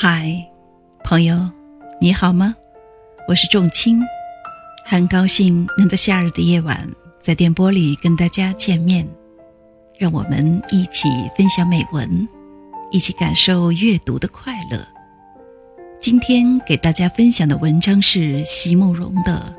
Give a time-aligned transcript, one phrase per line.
[0.00, 0.32] 嗨，
[1.02, 1.50] 朋友，
[2.00, 2.54] 你好吗？
[3.26, 4.00] 我是仲青，
[4.84, 6.88] 很高兴能在夏日的夜晚
[7.20, 9.04] 在电波里跟大家见面，
[9.98, 12.28] 让我们一起分享美文，
[12.92, 14.86] 一起感受阅读的快乐。
[16.00, 19.52] 今天给大家分享的文章是席慕容的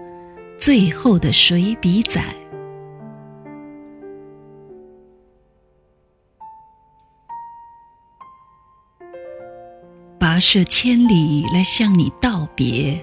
[0.58, 2.22] 《最后的水笔仔》。
[10.40, 12.98] 跋涉千里来向你道别，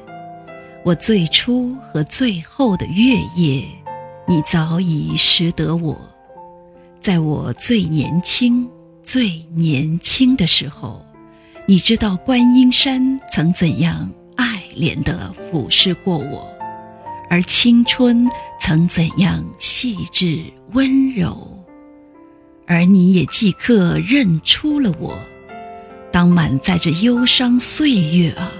[0.86, 3.62] 我最初和最后的月夜，
[4.26, 5.94] 你早已识得我。
[6.98, 8.66] 在我最年轻、
[9.04, 11.04] 最年轻的时候，
[11.66, 16.48] 你知道观音山曾怎样爱怜的俯视过我，
[17.28, 18.26] 而青春
[18.58, 21.46] 曾怎样细致温柔，
[22.66, 25.14] 而你也即刻认出了我。
[26.16, 28.50] 当满载着忧伤岁月啊，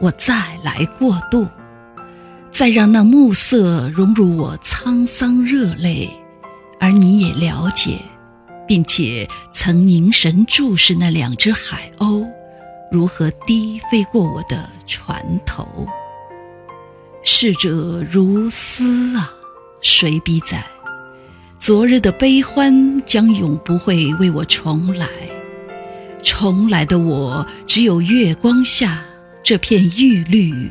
[0.00, 1.46] 我再来过渡，
[2.50, 6.08] 再让那暮色融入我沧桑热泪，
[6.80, 7.98] 而你也了解，
[8.66, 12.26] 并且曾凝神注视那两只海鸥
[12.90, 15.86] 如何低飞过我的船头。
[17.22, 19.30] 逝者如斯啊，
[19.82, 20.64] 谁比在，
[21.58, 25.06] 昨日的悲欢将永不会为我重来。
[26.26, 29.00] 重来的我，只有月光下
[29.44, 30.68] 这片玉绿，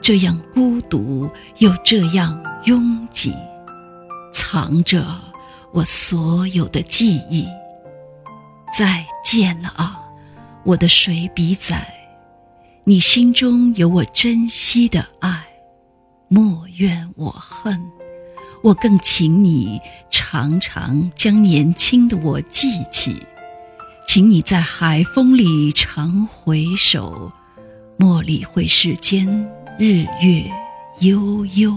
[0.00, 3.34] 这样孤独又这样拥挤，
[4.32, 5.06] 藏着
[5.70, 7.46] 我所有的记忆。
[8.76, 10.00] 再见了啊，
[10.64, 11.76] 我的水笔仔，
[12.84, 15.44] 你心中有我珍惜的爱，
[16.28, 17.78] 莫怨我恨，
[18.62, 23.14] 我更请你常常将年轻的我记起。
[24.16, 27.30] 请你在海风里常回首，
[27.98, 29.26] 莫理会世间
[29.78, 30.42] 日月
[31.00, 31.76] 悠悠。